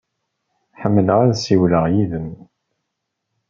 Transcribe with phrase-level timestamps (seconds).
[0.81, 2.29] Ḥemmleɣ ad ssiwleɣ yid-m.